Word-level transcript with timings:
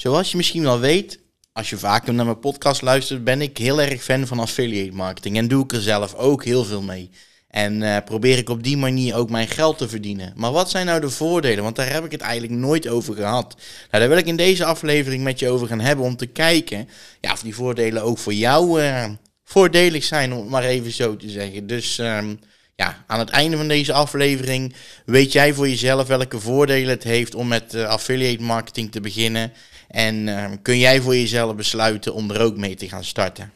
Zoals 0.00 0.30
je 0.30 0.36
misschien 0.36 0.62
wel 0.62 0.78
weet, 0.78 1.18
als 1.52 1.70
je 1.70 1.78
vaker 1.78 2.14
naar 2.14 2.24
mijn 2.24 2.38
podcast 2.38 2.82
luistert, 2.82 3.24
ben 3.24 3.40
ik 3.40 3.58
heel 3.58 3.80
erg 3.80 4.02
fan 4.02 4.26
van 4.26 4.38
affiliate 4.38 4.96
marketing. 4.96 5.36
En 5.36 5.48
doe 5.48 5.64
ik 5.64 5.72
er 5.72 5.80
zelf 5.80 6.14
ook 6.14 6.44
heel 6.44 6.64
veel 6.64 6.82
mee. 6.82 7.10
En 7.48 7.82
uh, 7.82 7.96
probeer 8.04 8.38
ik 8.38 8.48
op 8.48 8.62
die 8.62 8.76
manier 8.76 9.16
ook 9.16 9.30
mijn 9.30 9.48
geld 9.48 9.78
te 9.78 9.88
verdienen. 9.88 10.32
Maar 10.36 10.52
wat 10.52 10.70
zijn 10.70 10.86
nou 10.86 11.00
de 11.00 11.10
voordelen? 11.10 11.64
Want 11.64 11.76
daar 11.76 11.92
heb 11.92 12.04
ik 12.04 12.10
het 12.10 12.20
eigenlijk 12.20 12.60
nooit 12.60 12.88
over 12.88 13.14
gehad. 13.14 13.54
Nou, 13.90 14.02
daar 14.02 14.08
wil 14.08 14.18
ik 14.18 14.26
in 14.26 14.36
deze 14.36 14.64
aflevering 14.64 15.22
met 15.22 15.38
je 15.38 15.48
over 15.48 15.66
gaan 15.66 15.80
hebben. 15.80 16.04
Om 16.04 16.16
te 16.16 16.26
kijken 16.26 16.88
ja, 17.20 17.32
of 17.32 17.42
die 17.42 17.54
voordelen 17.54 18.02
ook 18.02 18.18
voor 18.18 18.34
jou 18.34 18.82
uh, 18.82 19.04
voordelig 19.44 20.04
zijn, 20.04 20.32
om 20.32 20.40
het 20.40 20.48
maar 20.48 20.64
even 20.64 20.92
zo 20.92 21.16
te 21.16 21.28
zeggen. 21.28 21.66
Dus 21.66 21.98
um, 21.98 22.38
ja, 22.76 23.04
aan 23.06 23.18
het 23.18 23.30
einde 23.30 23.56
van 23.56 23.68
deze 23.68 23.92
aflevering 23.92 24.74
weet 25.04 25.32
jij 25.32 25.54
voor 25.54 25.68
jezelf 25.68 26.06
welke 26.06 26.40
voordelen 26.40 26.88
het 26.88 27.04
heeft 27.04 27.34
om 27.34 27.48
met 27.48 27.74
uh, 27.74 27.84
affiliate 27.84 28.42
marketing 28.42 28.92
te 28.92 29.00
beginnen. 29.00 29.52
En 29.90 30.26
uh, 30.26 30.44
kun 30.62 30.78
jij 30.78 31.00
voor 31.00 31.14
jezelf 31.14 31.54
besluiten 31.54 32.14
om 32.14 32.30
er 32.30 32.40
ook 32.40 32.56
mee 32.56 32.74
te 32.74 32.88
gaan 32.88 33.04
starten. 33.04 33.52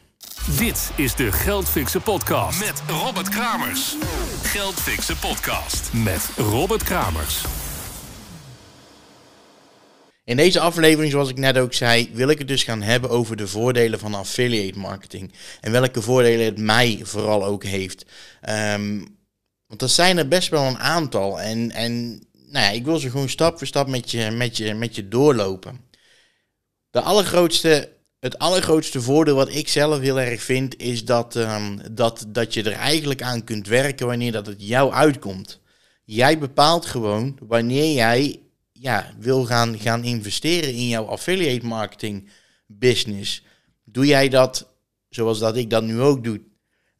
Dit 0.57 0.91
is 0.95 1.15
de 1.15 1.31
Geldfixen 1.31 2.01
podcast 2.01 2.59
met 2.59 2.83
Robert 2.87 3.29
Kramers. 3.29 3.95
Geldfixen 4.43 5.19
podcast 5.19 5.93
met 5.93 6.29
Robert 6.37 6.83
Kramers. 6.83 7.43
In 10.23 10.37
deze 10.37 10.59
aflevering, 10.59 11.11
zoals 11.11 11.29
ik 11.29 11.37
net 11.37 11.57
ook 11.57 11.73
zei, 11.73 12.09
wil 12.13 12.29
ik 12.29 12.37
het 12.37 12.47
dus 12.47 12.63
gaan 12.63 12.81
hebben 12.81 13.09
over 13.09 13.35
de 13.35 13.47
voordelen 13.47 13.99
van 13.99 14.13
affiliate 14.13 14.79
marketing. 14.79 15.33
En 15.61 15.71
welke 15.71 16.01
voordelen 16.01 16.45
het 16.45 16.59
mij 16.59 16.99
vooral 17.03 17.45
ook 17.45 17.63
heeft. 17.63 18.05
Um, 18.49 19.17
want 19.67 19.81
er 19.81 19.89
zijn 19.89 20.17
er 20.17 20.27
best 20.27 20.49
wel 20.49 20.63
een 20.63 20.79
aantal. 20.79 21.41
En, 21.41 21.71
en 21.71 22.09
nou 22.31 22.65
ja, 22.65 22.69
ik 22.69 22.85
wil 22.85 22.99
ze 22.99 23.09
gewoon 23.09 23.29
stap 23.29 23.57
voor 23.57 23.67
stap 23.67 23.87
met 23.87 24.11
je, 24.11 24.31
met 24.31 24.57
je, 24.57 24.73
met 24.73 24.95
je 24.95 25.07
doorlopen. 25.07 25.79
De 26.95 27.01
allergrootste, 27.01 27.89
het 28.19 28.39
allergrootste 28.39 29.01
voordeel 29.01 29.35
wat 29.35 29.49
ik 29.49 29.67
zelf 29.67 29.99
heel 29.99 30.19
erg 30.19 30.41
vind, 30.41 30.77
is 30.77 31.05
dat, 31.05 31.35
um, 31.35 31.79
dat, 31.91 32.25
dat 32.27 32.53
je 32.53 32.63
er 32.63 32.71
eigenlijk 32.71 33.21
aan 33.21 33.43
kunt 33.43 33.67
werken 33.67 34.07
wanneer 34.07 34.31
dat 34.31 34.45
het 34.45 34.67
jou 34.67 34.93
uitkomt. 34.93 35.59
Jij 36.03 36.39
bepaalt 36.39 36.85
gewoon 36.85 37.37
wanneer 37.47 37.93
jij 37.93 38.39
ja, 38.71 39.13
wil 39.19 39.45
gaan, 39.45 39.79
gaan 39.79 40.03
investeren 40.03 40.73
in 40.73 40.87
jouw 40.87 41.05
affiliate 41.05 41.65
marketing 41.65 42.29
business. 42.67 43.43
Doe 43.83 44.05
jij 44.05 44.29
dat 44.29 44.67
zoals 45.09 45.39
dat 45.39 45.57
ik 45.57 45.69
dat 45.69 45.83
nu 45.83 46.01
ook 46.01 46.23
doe? 46.23 46.41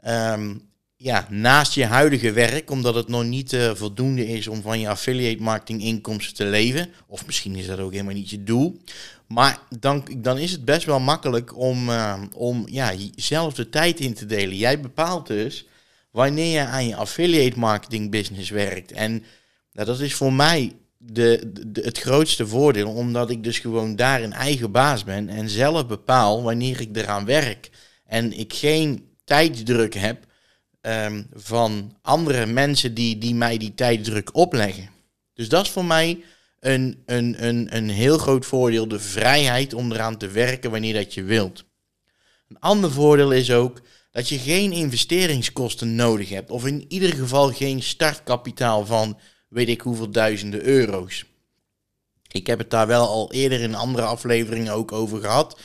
Um, 0.07 0.61
ja, 0.97 1.27
naast 1.29 1.73
je 1.73 1.85
huidige 1.85 2.31
werk, 2.31 2.71
omdat 2.71 2.95
het 2.95 3.07
nog 3.07 3.23
niet 3.23 3.53
uh, 3.53 3.73
voldoende 3.73 4.27
is 4.27 4.47
om 4.47 4.61
van 4.61 4.79
je 4.79 4.89
affiliate 4.89 5.43
marketing 5.43 5.81
inkomsten 5.81 6.35
te 6.35 6.45
leven. 6.45 6.89
Of 7.07 7.25
misschien 7.25 7.55
is 7.55 7.65
dat 7.65 7.79
ook 7.79 7.91
helemaal 7.91 8.13
niet 8.13 8.29
je 8.29 8.43
doel. 8.43 8.81
Maar 9.27 9.59
dan, 9.79 10.07
dan 10.17 10.37
is 10.37 10.51
het 10.51 10.65
best 10.65 10.85
wel 10.85 10.99
makkelijk 10.99 11.57
om, 11.57 11.89
uh, 11.89 12.21
om 12.33 12.63
ja, 12.69 12.93
zelf 13.15 13.53
de 13.53 13.69
tijd 13.69 13.99
in 13.99 14.13
te 14.13 14.25
delen. 14.25 14.57
Jij 14.57 14.79
bepaalt 14.79 15.27
dus 15.27 15.67
wanneer 16.11 16.51
je 16.51 16.65
aan 16.65 16.87
je 16.87 16.95
affiliate 16.95 17.59
marketing 17.59 18.11
business 18.11 18.49
werkt. 18.49 18.91
En 18.91 19.11
nou, 19.71 19.87
dat 19.87 19.99
is 19.99 20.13
voor 20.13 20.33
mij 20.33 20.71
de, 20.97 21.51
het 21.73 21.99
grootste 21.99 22.47
voordeel, 22.47 22.89
omdat 22.89 23.29
ik 23.29 23.43
dus 23.43 23.59
gewoon 23.59 23.95
daar 23.95 24.23
een 24.23 24.33
eigen 24.33 24.71
baas 24.71 25.03
ben 25.03 25.29
en 25.29 25.49
zelf 25.49 25.87
bepaal 25.87 26.43
wanneer 26.43 26.81
ik 26.81 26.95
eraan 26.95 27.25
werk. 27.25 27.69
En 28.05 28.39
ik 28.39 28.53
geen 28.53 29.09
tijdsdruk 29.23 29.93
heb 29.93 30.25
um, 30.81 31.27
van 31.33 31.97
andere 32.01 32.45
mensen 32.45 32.93
die, 32.93 33.17
die 33.17 33.35
mij 33.35 33.57
die 33.57 33.73
tijdsdruk 33.73 34.35
opleggen. 34.35 34.89
Dus 35.33 35.49
dat 35.49 35.65
is 35.65 35.71
voor 35.71 35.85
mij 35.85 36.23
een, 36.65 37.03
een, 37.05 37.45
een, 37.45 37.75
een 37.75 37.89
heel 37.89 38.17
groot 38.17 38.45
voordeel, 38.45 38.87
de 38.87 38.99
vrijheid 38.99 39.73
om 39.73 39.91
eraan 39.91 40.17
te 40.17 40.27
werken 40.27 40.71
wanneer 40.71 40.93
dat 40.93 41.13
je 41.13 41.23
wilt. 41.23 41.65
Een 42.49 42.59
ander 42.59 42.91
voordeel 42.91 43.31
is 43.31 43.51
ook 43.51 43.81
dat 44.11 44.29
je 44.29 44.37
geen 44.37 44.71
investeringskosten 44.71 45.95
nodig 45.95 46.29
hebt, 46.29 46.51
of 46.51 46.65
in 46.65 46.85
ieder 46.87 47.13
geval 47.13 47.51
geen 47.51 47.83
startkapitaal 47.83 48.85
van 48.85 49.19
weet 49.49 49.69
ik 49.69 49.81
hoeveel 49.81 50.09
duizenden 50.09 50.63
euro's. 50.63 51.25
Ik 52.31 52.47
heb 52.47 52.59
het 52.59 52.69
daar 52.69 52.87
wel 52.87 53.07
al 53.07 53.31
eerder 53.31 53.59
in 53.59 53.75
andere 53.75 54.05
afleveringen 54.05 54.73
ook 54.73 54.91
over 54.91 55.21
gehad. 55.21 55.59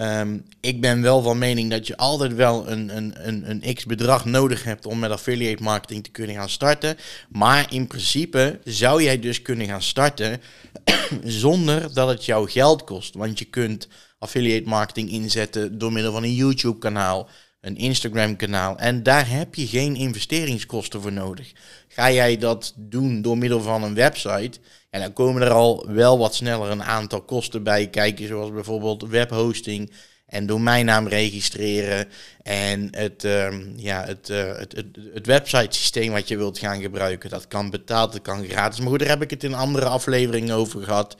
Um, 0.00 0.44
ik 0.60 0.80
ben 0.80 1.02
wel 1.02 1.22
van 1.22 1.38
mening 1.38 1.70
dat 1.70 1.86
je 1.86 1.96
altijd 1.96 2.34
wel 2.34 2.70
een, 2.70 2.96
een, 2.96 3.28
een, 3.28 3.50
een 3.50 3.74
x 3.74 3.84
bedrag 3.84 4.24
nodig 4.24 4.64
hebt 4.64 4.86
om 4.86 4.98
met 4.98 5.10
affiliate 5.10 5.62
marketing 5.62 6.04
te 6.04 6.10
kunnen 6.10 6.36
gaan 6.36 6.48
starten. 6.48 6.96
Maar 7.28 7.72
in 7.72 7.86
principe 7.86 8.60
zou 8.64 9.02
jij 9.02 9.18
dus 9.18 9.42
kunnen 9.42 9.66
gaan 9.66 9.82
starten 9.82 10.40
zonder 11.24 11.94
dat 11.94 12.08
het 12.08 12.24
jou 12.24 12.50
geld 12.50 12.84
kost. 12.84 13.14
Want 13.14 13.38
je 13.38 13.44
kunt 13.44 13.88
affiliate 14.18 14.68
marketing 14.68 15.10
inzetten 15.10 15.78
door 15.78 15.92
middel 15.92 16.12
van 16.12 16.22
een 16.22 16.34
YouTube 16.34 16.78
kanaal, 16.78 17.28
een 17.64 17.76
Instagram 17.76 18.36
kanaal. 18.36 18.78
En 18.78 19.02
daar 19.02 19.30
heb 19.30 19.54
je 19.54 19.66
geen 19.66 19.96
investeringskosten 19.96 21.02
voor 21.02 21.12
nodig. 21.12 21.52
Ga 21.88 22.10
jij 22.10 22.36
dat 22.36 22.72
doen 22.76 23.22
door 23.22 23.38
middel 23.38 23.60
van 23.60 23.82
een 23.82 23.94
website, 23.94 24.58
en 24.90 25.00
dan 25.00 25.12
komen 25.12 25.42
er 25.42 25.50
al 25.50 25.86
wel 25.88 26.18
wat 26.18 26.34
sneller 26.34 26.70
een 26.70 26.82
aantal 26.82 27.22
kosten 27.22 27.62
bij 27.62 27.88
kijken, 27.88 28.26
zoals 28.26 28.50
bijvoorbeeld 28.50 29.08
webhosting 29.08 29.92
en 30.26 30.46
domeinnaam 30.46 31.08
registreren 31.08 32.08
en 32.42 32.88
het, 32.90 33.24
um, 33.24 33.72
ja, 33.76 34.04
het, 34.04 34.28
uh, 34.28 34.56
het, 34.56 34.72
het, 34.72 34.86
het 35.14 35.26
website 35.26 35.76
systeem 35.76 36.12
wat 36.12 36.28
je 36.28 36.36
wilt 36.36 36.58
gaan 36.58 36.80
gebruiken. 36.80 37.30
Dat 37.30 37.48
kan 37.48 37.70
betaald, 37.70 38.12
dat 38.12 38.22
kan 38.22 38.44
gratis. 38.44 38.80
Maar 38.80 38.88
goed, 38.88 38.98
daar 38.98 39.08
heb 39.08 39.22
ik 39.22 39.30
het 39.30 39.44
in 39.44 39.54
andere 39.54 39.86
afleveringen 39.86 40.54
over 40.54 40.82
gehad. 40.82 41.16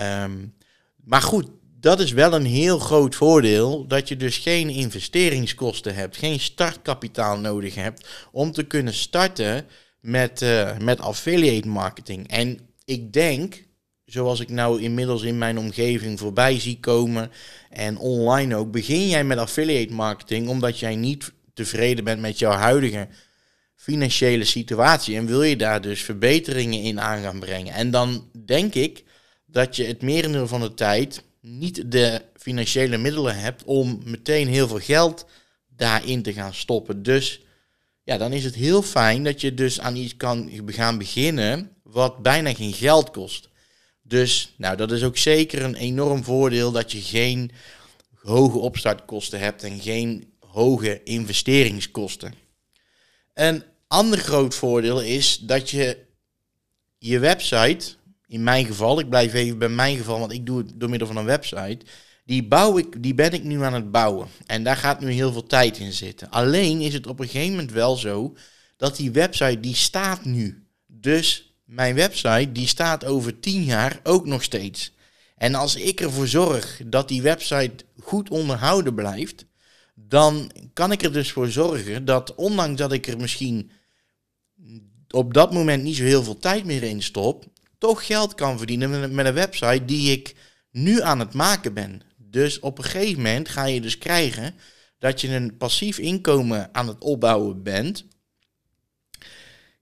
Um, 0.00 0.54
maar 1.04 1.22
goed, 1.22 1.48
dat 1.82 2.00
is 2.00 2.12
wel 2.12 2.34
een 2.34 2.44
heel 2.44 2.78
groot 2.78 3.14
voordeel, 3.14 3.86
dat 3.86 4.08
je 4.08 4.16
dus 4.16 4.38
geen 4.38 4.68
investeringskosten 4.68 5.94
hebt, 5.94 6.16
geen 6.16 6.40
startkapitaal 6.40 7.38
nodig 7.38 7.74
hebt 7.74 8.08
om 8.32 8.52
te 8.52 8.62
kunnen 8.62 8.94
starten 8.94 9.66
met, 10.00 10.42
uh, 10.42 10.78
met 10.78 11.00
affiliate 11.00 11.68
marketing. 11.68 12.28
En 12.28 12.58
ik 12.84 13.12
denk, 13.12 13.64
zoals 14.04 14.40
ik 14.40 14.48
nou 14.48 14.82
inmiddels 14.82 15.22
in 15.22 15.38
mijn 15.38 15.58
omgeving 15.58 16.18
voorbij 16.18 16.60
zie 16.60 16.80
komen 16.80 17.30
en 17.70 17.98
online 17.98 18.56
ook, 18.56 18.70
begin 18.70 19.08
jij 19.08 19.24
met 19.24 19.38
affiliate 19.38 19.92
marketing 19.92 20.48
omdat 20.48 20.78
jij 20.78 20.96
niet 20.96 21.32
tevreden 21.54 22.04
bent 22.04 22.20
met 22.20 22.38
jouw 22.38 22.52
huidige 22.52 23.08
financiële 23.76 24.44
situatie 24.44 25.16
en 25.16 25.26
wil 25.26 25.42
je 25.42 25.56
daar 25.56 25.80
dus 25.80 26.02
verbeteringen 26.02 26.82
in 26.82 27.00
aan 27.00 27.22
gaan 27.22 27.40
brengen. 27.40 27.74
En 27.74 27.90
dan 27.90 28.30
denk 28.44 28.74
ik 28.74 29.04
dat 29.46 29.76
je 29.76 29.84
het 29.84 30.02
merendeel 30.02 30.46
van 30.48 30.60
de 30.60 30.74
tijd 30.74 31.30
niet 31.42 31.92
de 31.92 32.22
financiële 32.36 32.96
middelen 32.96 33.38
hebt 33.38 33.64
om 33.64 34.00
meteen 34.04 34.48
heel 34.48 34.68
veel 34.68 34.78
geld 34.78 35.26
daarin 35.68 36.22
te 36.22 36.32
gaan 36.32 36.54
stoppen. 36.54 37.02
Dus 37.02 37.40
ja, 38.02 38.16
dan 38.16 38.32
is 38.32 38.44
het 38.44 38.54
heel 38.54 38.82
fijn 38.82 39.24
dat 39.24 39.40
je 39.40 39.54
dus 39.54 39.80
aan 39.80 39.96
iets 39.96 40.16
kan 40.16 40.50
gaan 40.66 40.98
beginnen 40.98 41.76
wat 41.82 42.22
bijna 42.22 42.54
geen 42.54 42.72
geld 42.72 43.10
kost. 43.10 43.48
Dus 44.02 44.54
nou, 44.56 44.76
dat 44.76 44.92
is 44.92 45.02
ook 45.02 45.16
zeker 45.16 45.62
een 45.62 45.74
enorm 45.74 46.24
voordeel 46.24 46.72
dat 46.72 46.92
je 46.92 47.00
geen 47.00 47.50
hoge 48.14 48.58
opstartkosten 48.58 49.38
hebt 49.38 49.62
en 49.62 49.80
geen 49.80 50.32
hoge 50.38 51.02
investeringskosten. 51.02 52.34
Een 53.34 53.64
ander 53.86 54.18
groot 54.18 54.54
voordeel 54.54 55.00
is 55.02 55.38
dat 55.38 55.70
je 55.70 55.98
je 56.98 57.18
website, 57.18 57.94
in 58.32 58.42
mijn 58.42 58.66
geval, 58.66 58.98
ik 58.98 59.08
blijf 59.08 59.32
even 59.32 59.58
bij 59.58 59.68
mijn 59.68 59.96
geval, 59.96 60.18
want 60.18 60.32
ik 60.32 60.46
doe 60.46 60.58
het 60.58 60.72
door 60.74 60.90
middel 60.90 61.08
van 61.08 61.16
een 61.16 61.24
website, 61.24 61.78
die, 62.24 62.48
bouw 62.48 62.78
ik, 62.78 63.02
die 63.02 63.14
ben 63.14 63.32
ik 63.32 63.44
nu 63.44 63.62
aan 63.62 63.74
het 63.74 63.90
bouwen. 63.90 64.28
En 64.46 64.64
daar 64.64 64.76
gaat 64.76 65.00
nu 65.00 65.10
heel 65.10 65.32
veel 65.32 65.46
tijd 65.46 65.78
in 65.78 65.92
zitten. 65.92 66.30
Alleen 66.30 66.80
is 66.80 66.94
het 66.94 67.06
op 67.06 67.20
een 67.20 67.28
gegeven 67.28 67.50
moment 67.50 67.72
wel 67.72 67.96
zo 67.96 68.36
dat 68.76 68.96
die 68.96 69.10
website, 69.10 69.60
die 69.60 69.74
staat 69.74 70.24
nu. 70.24 70.66
Dus 70.86 71.54
mijn 71.64 71.94
website 71.94 72.52
die 72.52 72.66
staat 72.66 73.04
over 73.04 73.40
tien 73.40 73.62
jaar 73.62 74.00
ook 74.02 74.26
nog 74.26 74.42
steeds. 74.42 74.92
En 75.36 75.54
als 75.54 75.76
ik 75.76 76.00
ervoor 76.00 76.28
zorg 76.28 76.80
dat 76.86 77.08
die 77.08 77.22
website 77.22 77.84
goed 78.00 78.30
onderhouden 78.30 78.94
blijft, 78.94 79.44
dan 79.94 80.52
kan 80.72 80.92
ik 80.92 81.02
er 81.02 81.12
dus 81.12 81.32
voor 81.32 81.48
zorgen 81.48 82.04
dat 82.04 82.34
ondanks 82.34 82.80
dat 82.80 82.92
ik 82.92 83.06
er 83.06 83.18
misschien 83.18 83.70
op 85.10 85.34
dat 85.34 85.52
moment 85.52 85.82
niet 85.82 85.96
zo 85.96 86.04
heel 86.04 86.22
veel 86.22 86.38
tijd 86.38 86.64
meer 86.64 86.82
in 86.82 87.02
stop, 87.02 87.44
toch 87.82 88.06
geld 88.06 88.34
kan 88.34 88.58
verdienen 88.58 89.14
met 89.14 89.26
een 89.26 89.34
website 89.34 89.84
die 89.84 90.12
ik 90.12 90.34
nu 90.70 91.00
aan 91.00 91.18
het 91.18 91.32
maken 91.32 91.74
ben. 91.74 92.02
Dus 92.16 92.60
op 92.60 92.78
een 92.78 92.84
gegeven 92.84 93.22
moment 93.22 93.48
ga 93.48 93.64
je 93.64 93.80
dus 93.80 93.98
krijgen 93.98 94.54
dat 94.98 95.20
je 95.20 95.28
een 95.28 95.56
passief 95.56 95.98
inkomen 95.98 96.68
aan 96.72 96.88
het 96.88 97.02
opbouwen 97.02 97.62
bent. 97.62 98.04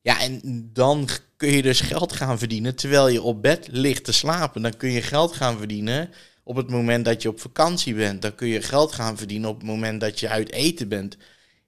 Ja, 0.02 0.20
en 0.20 0.40
dan 0.72 1.08
kun 1.36 1.52
je 1.52 1.62
dus 1.62 1.80
geld 1.80 2.12
gaan 2.12 2.38
verdienen 2.38 2.74
terwijl 2.74 3.08
je 3.08 3.22
op 3.22 3.42
bed 3.42 3.68
ligt 3.70 4.04
te 4.04 4.12
slapen. 4.12 4.62
Dan 4.62 4.76
kun 4.76 4.90
je 4.90 5.02
geld 5.02 5.32
gaan 5.32 5.58
verdienen 5.58 6.10
op 6.44 6.56
het 6.56 6.70
moment 6.70 7.04
dat 7.04 7.22
je 7.22 7.28
op 7.28 7.40
vakantie 7.40 7.94
bent. 7.94 8.22
Dan 8.22 8.34
kun 8.34 8.48
je 8.48 8.62
geld 8.62 8.92
gaan 8.92 9.16
verdienen 9.16 9.48
op 9.48 9.56
het 9.56 9.66
moment 9.66 10.00
dat 10.00 10.20
je 10.20 10.28
uit 10.28 10.52
eten 10.52 10.88
bent. 10.88 11.16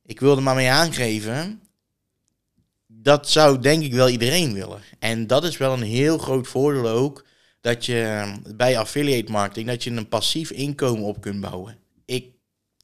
Ik 0.04 0.20
wilde 0.20 0.40
maar 0.40 0.54
mee 0.54 0.70
aangeven. 0.70 1.61
Dat 3.02 3.30
zou 3.30 3.58
denk 3.58 3.82
ik 3.82 3.92
wel 3.92 4.08
iedereen 4.08 4.52
willen. 4.52 4.80
En 4.98 5.26
dat 5.26 5.44
is 5.44 5.56
wel 5.56 5.72
een 5.72 5.82
heel 5.82 6.18
groot 6.18 6.48
voordeel 6.48 6.88
ook 6.88 7.24
dat 7.60 7.86
je 7.86 8.00
ehm, 8.00 8.56
bij 8.56 8.78
affiliate 8.78 9.32
marketing 9.32 9.66
dat 9.66 9.84
je 9.84 9.90
een 9.90 10.08
passief 10.08 10.50
inkomen 10.50 11.04
op 11.04 11.20
kunt 11.20 11.40
bouwen. 11.40 11.78
Ik 12.04 12.26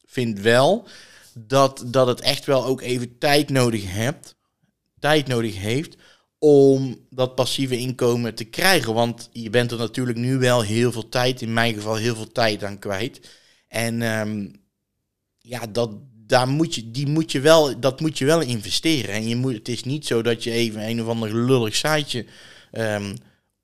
vind 0.04 0.40
wel 0.40 0.88
dat, 1.34 1.84
dat 1.86 2.06
het 2.06 2.20
echt 2.20 2.44
wel 2.44 2.64
ook 2.64 2.80
even 2.80 3.18
tijd 3.18 3.50
nodig 3.50 3.92
hebt, 3.92 4.36
tijd 4.98 5.26
nodig 5.26 5.56
heeft 5.56 5.96
om 6.38 7.06
dat 7.10 7.34
passieve 7.34 7.78
inkomen 7.78 8.34
te 8.34 8.44
krijgen. 8.44 8.94
Want 8.94 9.28
je 9.32 9.50
bent 9.50 9.70
er 9.70 9.78
natuurlijk 9.78 10.18
nu 10.18 10.38
wel 10.38 10.60
heel 10.60 10.92
veel 10.92 11.08
tijd, 11.08 11.42
in 11.42 11.52
mijn 11.52 11.74
geval 11.74 11.96
heel 11.96 12.14
veel 12.14 12.32
tijd 12.32 12.64
aan 12.64 12.78
kwijt. 12.78 13.20
En 13.68 14.02
um, 14.02 14.52
ja, 15.38 15.66
dat, 15.66 15.90
daar 16.28 16.48
moet 16.48 16.74
je, 16.74 16.90
die 16.90 17.06
moet 17.06 17.32
je 17.32 17.40
wel, 17.40 17.80
dat 17.80 18.00
moet 18.00 18.18
je 18.18 18.24
wel 18.24 18.40
investeren. 18.40 19.14
En 19.14 19.28
je 19.28 19.36
moet, 19.36 19.54
het 19.54 19.68
is 19.68 19.84
niet 19.84 20.06
zo 20.06 20.22
dat 20.22 20.44
je 20.44 20.50
even 20.50 20.88
een 20.88 21.02
of 21.02 21.08
ander 21.08 21.34
lullig 21.36 21.76
siteje 21.76 22.26
um, 22.72 23.14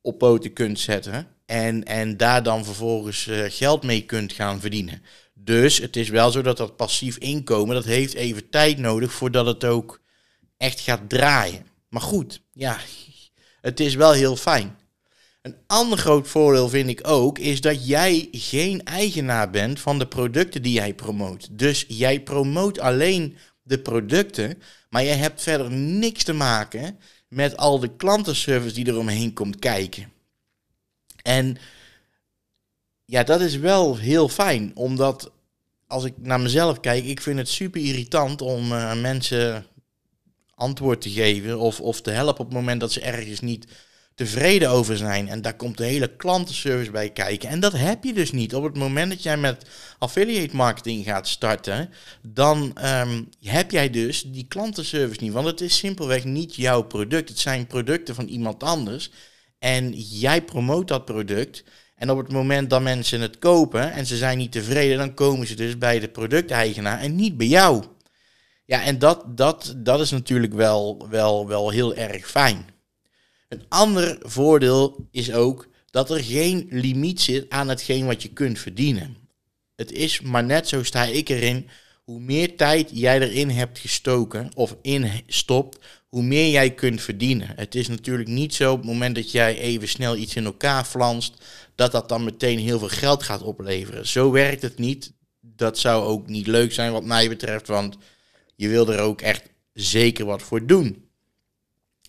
op 0.00 0.18
poten 0.18 0.52
kunt 0.52 0.78
zetten. 0.80 1.26
En, 1.46 1.84
en 1.84 2.16
daar 2.16 2.42
dan 2.42 2.64
vervolgens 2.64 3.26
uh, 3.26 3.44
geld 3.48 3.82
mee 3.82 4.02
kunt 4.02 4.32
gaan 4.32 4.60
verdienen. 4.60 5.02
Dus 5.34 5.78
het 5.78 5.96
is 5.96 6.08
wel 6.08 6.30
zo 6.30 6.42
dat 6.42 6.56
dat 6.56 6.76
passief 6.76 7.16
inkomen, 7.16 7.74
dat 7.74 7.84
heeft 7.84 8.14
even 8.14 8.48
tijd 8.48 8.78
nodig 8.78 9.12
voordat 9.12 9.46
het 9.46 9.64
ook 9.64 10.00
echt 10.56 10.80
gaat 10.80 11.08
draaien. 11.08 11.66
Maar 11.88 12.02
goed, 12.02 12.40
ja, 12.52 12.78
het 13.60 13.80
is 13.80 13.94
wel 13.94 14.12
heel 14.12 14.36
fijn. 14.36 14.76
Een 15.44 15.56
ander 15.66 15.98
groot 15.98 16.28
voordeel 16.28 16.68
vind 16.68 16.88
ik 16.88 17.08
ook, 17.08 17.38
is 17.38 17.60
dat 17.60 17.86
jij 17.86 18.28
geen 18.32 18.84
eigenaar 18.84 19.50
bent 19.50 19.80
van 19.80 19.98
de 19.98 20.06
producten 20.06 20.62
die 20.62 20.72
jij 20.72 20.94
promoot. 20.94 21.58
Dus 21.58 21.84
jij 21.88 22.20
promoot 22.20 22.78
alleen 22.78 23.36
de 23.62 23.78
producten, 23.78 24.62
maar 24.88 25.04
jij 25.04 25.16
hebt 25.16 25.42
verder 25.42 25.70
niks 25.70 26.24
te 26.24 26.32
maken 26.32 26.98
met 27.28 27.56
al 27.56 27.78
de 27.78 27.96
klantenservice 27.96 28.74
die 28.74 28.88
eromheen 28.88 29.32
komt 29.32 29.58
kijken. 29.58 30.12
En 31.22 31.56
ja, 33.04 33.22
dat 33.22 33.40
is 33.40 33.56
wel 33.56 33.96
heel 33.96 34.28
fijn, 34.28 34.72
omdat 34.74 35.32
als 35.86 36.04
ik 36.04 36.14
naar 36.16 36.40
mezelf 36.40 36.80
kijk, 36.80 37.04
ik 37.04 37.20
vind 37.20 37.38
het 37.38 37.48
super 37.48 37.80
irritant 37.80 38.42
om 38.42 38.72
uh, 38.72 39.00
mensen 39.00 39.66
antwoord 40.54 41.00
te 41.00 41.10
geven 41.10 41.58
of, 41.58 41.80
of 41.80 42.00
te 42.00 42.10
helpen 42.10 42.40
op 42.40 42.46
het 42.46 42.56
moment 42.56 42.80
dat 42.80 42.92
ze 42.92 43.00
ergens 43.00 43.40
niet 43.40 43.66
tevreden 44.14 44.70
over 44.70 44.96
zijn. 44.96 45.28
En 45.28 45.42
daar 45.42 45.56
komt 45.56 45.76
de 45.76 45.84
hele 45.84 46.16
klantenservice 46.16 46.90
bij 46.90 47.10
kijken. 47.10 47.48
En 47.48 47.60
dat 47.60 47.72
heb 47.72 48.04
je 48.04 48.12
dus 48.12 48.32
niet. 48.32 48.54
Op 48.54 48.62
het 48.64 48.76
moment 48.76 49.10
dat 49.10 49.22
jij 49.22 49.36
met 49.36 49.66
affiliate 49.98 50.56
marketing 50.56 51.04
gaat 51.04 51.28
starten, 51.28 51.90
dan 52.22 52.76
um, 52.84 53.28
heb 53.40 53.70
jij 53.70 53.90
dus 53.90 54.22
die 54.22 54.46
klantenservice 54.48 55.22
niet. 55.22 55.32
Want 55.32 55.46
het 55.46 55.60
is 55.60 55.76
simpelweg 55.76 56.24
niet 56.24 56.54
jouw 56.54 56.82
product. 56.82 57.28
Het 57.28 57.38
zijn 57.38 57.66
producten 57.66 58.14
van 58.14 58.26
iemand 58.26 58.62
anders. 58.62 59.10
En 59.58 59.92
jij 59.92 60.42
promoot 60.42 60.88
dat 60.88 61.04
product. 61.04 61.64
En 61.96 62.10
op 62.10 62.18
het 62.18 62.32
moment 62.32 62.70
dat 62.70 62.82
mensen 62.82 63.20
het 63.20 63.38
kopen 63.38 63.92
en 63.92 64.06
ze 64.06 64.16
zijn 64.16 64.38
niet 64.38 64.52
tevreden, 64.52 64.98
dan 64.98 65.14
komen 65.14 65.46
ze 65.46 65.54
dus 65.54 65.78
bij 65.78 66.00
de 66.00 66.08
producteigenaar 66.08 67.00
en 67.00 67.14
niet 67.14 67.36
bij 67.36 67.46
jou. 67.46 67.84
Ja, 68.64 68.82
en 68.82 68.98
dat, 68.98 69.24
dat, 69.36 69.74
dat 69.76 70.00
is 70.00 70.10
natuurlijk 70.10 70.52
wel, 70.54 71.06
wel, 71.10 71.48
wel 71.48 71.70
heel 71.70 71.94
erg 71.94 72.30
fijn. 72.30 72.73
Een 73.54 73.64
ander 73.68 74.18
voordeel 74.20 75.08
is 75.10 75.32
ook 75.32 75.68
dat 75.90 76.10
er 76.10 76.24
geen 76.24 76.66
limiet 76.70 77.20
zit 77.20 77.50
aan 77.50 77.68
hetgeen 77.68 78.06
wat 78.06 78.22
je 78.22 78.28
kunt 78.28 78.58
verdienen. 78.58 79.16
Het 79.76 79.92
is 79.92 80.20
maar 80.20 80.44
net 80.44 80.68
zo 80.68 80.82
sta 80.82 81.04
ik 81.04 81.28
erin. 81.28 81.68
Hoe 82.04 82.20
meer 82.20 82.56
tijd 82.56 82.90
jij 82.92 83.20
erin 83.20 83.50
hebt 83.50 83.78
gestoken 83.78 84.50
of 84.54 84.76
in 84.82 85.10
stopt, 85.26 85.78
hoe 86.08 86.22
meer 86.22 86.50
jij 86.50 86.70
kunt 86.70 87.02
verdienen. 87.02 87.52
Het 87.56 87.74
is 87.74 87.88
natuurlijk 87.88 88.28
niet 88.28 88.54
zo 88.54 88.72
op 88.72 88.78
het 88.78 88.86
moment 88.86 89.14
dat 89.14 89.30
jij 89.30 89.58
even 89.58 89.88
snel 89.88 90.16
iets 90.16 90.36
in 90.36 90.44
elkaar 90.44 90.84
flanst, 90.84 91.34
dat 91.74 91.92
dat 91.92 92.08
dan 92.08 92.24
meteen 92.24 92.58
heel 92.58 92.78
veel 92.78 92.88
geld 92.88 93.22
gaat 93.22 93.42
opleveren. 93.42 94.06
Zo 94.06 94.30
werkt 94.30 94.62
het 94.62 94.78
niet. 94.78 95.12
Dat 95.40 95.78
zou 95.78 96.04
ook 96.04 96.26
niet 96.26 96.46
leuk 96.46 96.72
zijn 96.72 96.92
wat 96.92 97.04
mij 97.04 97.28
betreft, 97.28 97.66
want 97.66 97.96
je 98.56 98.68
wil 98.68 98.92
er 98.92 99.00
ook 99.00 99.20
echt 99.20 99.42
zeker 99.72 100.24
wat 100.24 100.42
voor 100.42 100.66
doen. 100.66 101.08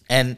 En 0.06 0.38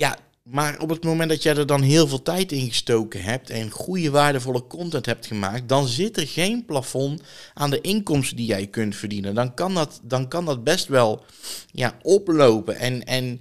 ja, 0.00 0.18
maar 0.42 0.78
op 0.78 0.88
het 0.88 1.04
moment 1.04 1.30
dat 1.30 1.42
jij 1.42 1.56
er 1.56 1.66
dan 1.66 1.82
heel 1.82 2.08
veel 2.08 2.22
tijd 2.22 2.52
in 2.52 2.68
gestoken 2.68 3.22
hebt 3.22 3.50
en 3.50 3.70
goede 3.70 4.10
waardevolle 4.10 4.66
content 4.66 5.06
hebt 5.06 5.26
gemaakt, 5.26 5.68
dan 5.68 5.86
zit 5.86 6.16
er 6.16 6.26
geen 6.26 6.64
plafond 6.64 7.22
aan 7.54 7.70
de 7.70 7.80
inkomsten 7.80 8.36
die 8.36 8.46
jij 8.46 8.66
kunt 8.66 8.96
verdienen. 8.96 9.34
Dan 9.34 9.54
kan 9.54 9.74
dat, 9.74 10.00
dan 10.02 10.28
kan 10.28 10.44
dat 10.44 10.64
best 10.64 10.86
wel 10.86 11.24
ja, 11.72 11.98
oplopen. 12.02 12.76
En, 12.76 13.04
en 13.04 13.40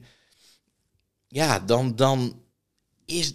ja, 1.28 1.60
dan, 1.60 1.96
dan, 1.96 2.42
is, 3.06 3.34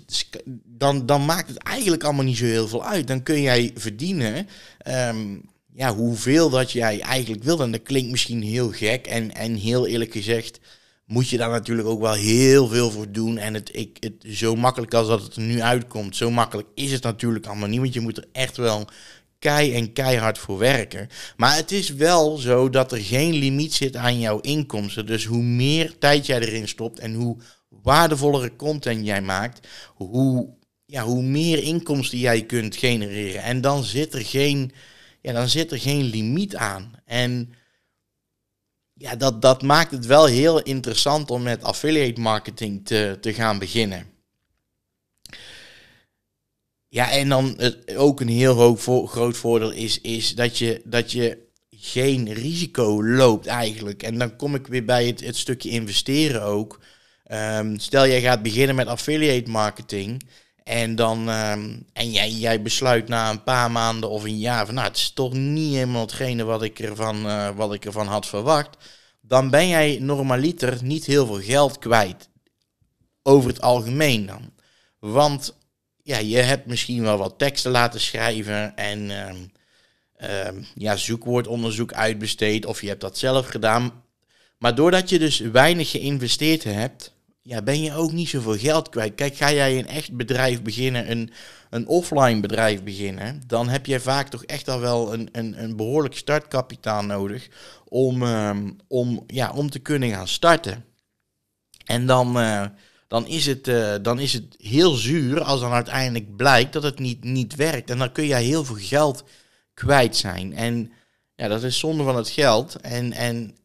dan, 0.64 1.06
dan 1.06 1.24
maakt 1.24 1.48
het 1.48 1.58
eigenlijk 1.58 2.04
allemaal 2.04 2.24
niet 2.24 2.36
zo 2.36 2.44
heel 2.44 2.68
veel 2.68 2.84
uit. 2.84 3.06
Dan 3.06 3.22
kun 3.22 3.40
jij 3.40 3.70
verdienen 3.74 4.48
um, 4.86 5.42
ja, 5.72 5.94
hoeveel 5.94 6.50
dat 6.50 6.72
jij 6.72 7.00
eigenlijk 7.00 7.42
wil. 7.42 7.60
En 7.60 7.70
dat 7.70 7.82
klinkt 7.82 8.10
misschien 8.10 8.42
heel 8.42 8.70
gek 8.70 9.06
en, 9.06 9.34
en 9.34 9.54
heel 9.54 9.86
eerlijk 9.86 10.12
gezegd 10.12 10.60
moet 11.06 11.28
je 11.28 11.36
daar 11.36 11.50
natuurlijk 11.50 11.88
ook 11.88 12.00
wel 12.00 12.12
heel 12.12 12.68
veel 12.68 12.90
voor 12.90 13.12
doen. 13.12 13.38
En 13.38 13.54
het, 13.54 13.76
ik, 13.76 13.96
het, 14.00 14.36
zo 14.36 14.56
makkelijk 14.56 14.94
als 14.94 15.08
dat 15.08 15.22
het 15.22 15.36
er 15.36 15.42
nu 15.42 15.62
uitkomt, 15.62 16.16
zo 16.16 16.30
makkelijk 16.30 16.68
is 16.74 16.92
het 16.92 17.02
natuurlijk 17.02 17.46
allemaal 17.46 17.68
niet. 17.68 17.80
Want 17.80 17.94
je 17.94 18.00
moet 18.00 18.16
er 18.16 18.28
echt 18.32 18.56
wel 18.56 18.88
kei 19.38 19.74
en 19.74 19.92
keihard 19.92 20.38
voor 20.38 20.58
werken. 20.58 21.08
Maar 21.36 21.56
het 21.56 21.72
is 21.72 21.88
wel 21.90 22.36
zo 22.36 22.70
dat 22.70 22.92
er 22.92 23.00
geen 23.00 23.34
limiet 23.34 23.74
zit 23.74 23.96
aan 23.96 24.20
jouw 24.20 24.40
inkomsten. 24.40 25.06
Dus 25.06 25.24
hoe 25.24 25.42
meer 25.42 25.98
tijd 25.98 26.26
jij 26.26 26.40
erin 26.40 26.68
stopt 26.68 26.98
en 26.98 27.14
hoe 27.14 27.36
waardevollere 27.68 28.56
content 28.56 29.06
jij 29.06 29.22
maakt, 29.22 29.68
hoe, 29.94 30.48
ja, 30.86 31.02
hoe 31.02 31.22
meer 31.22 31.62
inkomsten 31.62 32.18
jij 32.18 32.42
kunt 32.42 32.76
genereren. 32.76 33.42
En 33.42 33.60
dan 33.60 33.84
zit 33.84 34.14
er 34.14 34.24
geen, 34.24 34.72
ja, 35.20 35.32
dan 35.32 35.48
zit 35.48 35.72
er 35.72 35.78
geen 35.78 36.04
limiet 36.04 36.56
aan. 36.56 36.92
En 37.04 37.52
ja, 38.94 39.16
dat, 39.16 39.42
dat 39.42 39.62
maakt 39.62 39.90
het 39.90 40.06
wel 40.06 40.26
heel 40.26 40.62
interessant 40.62 41.30
om 41.30 41.42
met 41.42 41.62
affiliate 41.62 42.20
marketing 42.20 42.86
te, 42.86 43.18
te 43.20 43.34
gaan 43.34 43.58
beginnen. 43.58 44.06
Ja, 46.88 47.10
en 47.10 47.28
dan 47.28 47.60
ook 47.96 48.20
een 48.20 48.28
heel 48.28 48.76
groot 49.06 49.36
voordeel 49.36 49.70
is, 49.70 50.00
is 50.00 50.34
dat, 50.34 50.58
je, 50.58 50.82
dat 50.84 51.12
je 51.12 51.38
geen 51.70 52.32
risico 52.32 53.04
loopt 53.04 53.46
eigenlijk. 53.46 54.02
En 54.02 54.18
dan 54.18 54.36
kom 54.36 54.54
ik 54.54 54.66
weer 54.66 54.84
bij 54.84 55.06
het, 55.06 55.20
het 55.20 55.36
stukje 55.36 55.70
investeren 55.70 56.42
ook. 56.42 56.80
Um, 57.32 57.78
stel 57.78 58.06
jij 58.06 58.20
gaat 58.20 58.42
beginnen 58.42 58.74
met 58.74 58.86
affiliate 58.86 59.50
marketing. 59.50 60.28
En, 60.64 60.94
dan, 60.94 61.28
um, 61.28 61.86
en 61.92 62.10
jij, 62.10 62.30
jij 62.30 62.62
besluit 62.62 63.08
na 63.08 63.30
een 63.30 63.42
paar 63.42 63.70
maanden 63.70 64.10
of 64.10 64.22
een 64.24 64.38
jaar 64.38 64.66
van 64.66 64.74
nou, 64.74 64.88
het 64.88 64.96
is 64.96 65.10
toch 65.10 65.32
niet 65.32 65.74
helemaal 65.74 66.00
hetgene 66.00 66.44
wat 66.44 66.62
ik 66.62 66.78
ervan, 66.78 67.26
uh, 67.26 67.50
wat 67.56 67.74
ik 67.74 67.84
ervan 67.84 68.06
had 68.06 68.26
verwacht. 68.26 68.76
Dan 69.20 69.50
ben 69.50 69.68
jij 69.68 69.98
normaliter 70.00 70.78
niet 70.82 71.04
heel 71.04 71.26
veel 71.26 71.40
geld 71.40 71.78
kwijt. 71.78 72.28
Over 73.22 73.48
het 73.50 73.60
algemeen 73.60 74.26
dan. 74.26 74.52
Want 74.98 75.56
ja, 76.02 76.18
je 76.18 76.36
hebt 76.36 76.66
misschien 76.66 77.02
wel 77.02 77.16
wat 77.16 77.38
teksten 77.38 77.70
laten 77.70 78.00
schrijven 78.00 78.76
en 78.76 79.10
um, 79.10 79.50
um, 80.46 80.66
ja, 80.74 80.96
zoekwoordonderzoek 80.96 81.92
uitbesteed 81.92 82.66
of 82.66 82.80
je 82.80 82.88
hebt 82.88 83.00
dat 83.00 83.18
zelf 83.18 83.46
gedaan. 83.46 84.04
Maar 84.58 84.74
doordat 84.74 85.08
je 85.08 85.18
dus 85.18 85.38
weinig 85.38 85.90
geïnvesteerd 85.90 86.64
hebt, 86.64 87.13
ja, 87.46 87.62
ben 87.62 87.82
je 87.82 87.94
ook 87.94 88.12
niet 88.12 88.28
zoveel 88.28 88.58
geld 88.58 88.88
kwijt. 88.88 89.14
Kijk, 89.14 89.36
ga 89.36 89.52
jij 89.52 89.78
een 89.78 89.86
echt 89.86 90.16
bedrijf 90.16 90.62
beginnen, 90.62 91.10
een, 91.10 91.32
een 91.70 91.86
offline 91.86 92.40
bedrijf 92.40 92.82
beginnen, 92.82 93.42
dan 93.46 93.68
heb 93.68 93.86
je 93.86 94.00
vaak 94.00 94.28
toch 94.28 94.44
echt 94.44 94.68
al 94.68 94.80
wel 94.80 95.12
een, 95.12 95.28
een, 95.32 95.62
een 95.62 95.76
behoorlijk 95.76 96.16
startkapitaal 96.16 97.02
nodig 97.02 97.48
om, 97.88 98.22
um, 98.22 98.76
om, 98.88 99.24
ja, 99.26 99.52
om 99.52 99.70
te 99.70 99.78
kunnen 99.78 100.10
gaan 100.10 100.28
starten. 100.28 100.84
En 101.84 102.06
dan, 102.06 102.40
uh, 102.40 102.66
dan, 103.08 103.26
is 103.26 103.46
het, 103.46 103.68
uh, 103.68 103.94
dan 104.02 104.18
is 104.18 104.32
het 104.32 104.54
heel 104.58 104.92
zuur 104.92 105.42
als 105.42 105.60
dan 105.60 105.72
uiteindelijk 105.72 106.36
blijkt 106.36 106.72
dat 106.72 106.82
het 106.82 106.98
niet, 106.98 107.24
niet 107.24 107.54
werkt. 107.54 107.90
En 107.90 107.98
dan 107.98 108.12
kun 108.12 108.24
je 108.24 108.34
heel 108.34 108.64
veel 108.64 108.78
geld 108.78 109.24
kwijt 109.74 110.16
zijn. 110.16 110.54
En 110.54 110.92
ja, 111.34 111.48
dat 111.48 111.62
is 111.62 111.78
zonde 111.78 112.02
van 112.02 112.16
het 112.16 112.28
geld. 112.28 112.80
En, 112.80 113.12
en 113.12 113.56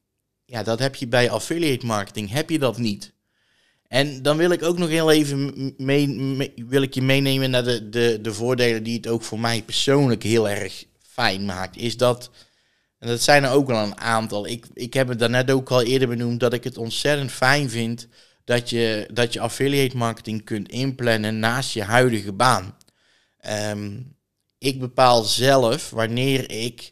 ja, 0.45 0.63
dat 0.63 0.79
heb 0.79 0.95
je 0.95 1.07
bij 1.07 1.29
affiliate 1.29 1.85
marketing, 1.85 2.31
heb 2.31 2.49
je 2.49 2.59
dat 2.59 2.77
niet. 2.77 3.17
En 3.89 4.21
dan 4.21 4.37
wil 4.37 4.51
ik 4.51 4.63
ook 4.63 4.77
nog 4.77 4.89
heel 4.89 5.11
even 5.11 5.73
mee, 5.77 6.53
wil 6.67 6.81
ik 6.81 6.93
je 6.93 7.01
meenemen 7.01 7.49
naar 7.49 7.63
de, 7.63 7.89
de, 7.89 8.19
de 8.21 8.33
voordelen 8.33 8.83
die 8.83 8.97
het 8.97 9.07
ook 9.07 9.23
voor 9.23 9.39
mij 9.39 9.63
persoonlijk 9.63 10.23
heel 10.23 10.49
erg 10.49 10.85
fijn 11.01 11.45
maakt. 11.45 11.77
Is 11.77 11.97
dat, 11.97 12.29
en 12.99 13.07
dat 13.07 13.21
zijn 13.21 13.43
er 13.43 13.51
ook 13.51 13.67
wel 13.67 13.83
een 13.83 13.99
aantal. 13.99 14.47
Ik, 14.47 14.65
ik 14.73 14.93
heb 14.93 15.07
het 15.07 15.19
daarnet 15.19 15.51
ook 15.51 15.69
al 15.69 15.83
eerder 15.83 16.07
benoemd 16.07 16.39
dat 16.39 16.53
ik 16.53 16.63
het 16.63 16.77
ontzettend 16.77 17.31
fijn 17.31 17.69
vind 17.69 18.07
dat 18.43 18.69
je, 18.69 19.09
dat 19.13 19.33
je 19.33 19.39
affiliate 19.39 19.97
marketing 19.97 20.43
kunt 20.43 20.69
inplannen 20.69 21.39
naast 21.39 21.73
je 21.73 21.83
huidige 21.83 22.33
baan. 22.33 22.75
Um, 23.71 24.15
ik 24.57 24.79
bepaal 24.79 25.23
zelf 25.23 25.89
wanneer 25.89 26.51
ik 26.51 26.91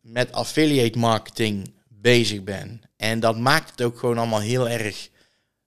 met 0.00 0.32
affiliate 0.32 0.98
marketing 0.98 1.74
bezig 1.88 2.44
ben. 2.44 2.80
En 2.96 3.20
dat 3.20 3.38
maakt 3.38 3.70
het 3.70 3.82
ook 3.82 3.98
gewoon 3.98 4.18
allemaal 4.18 4.40
heel 4.40 4.68
erg 4.68 5.10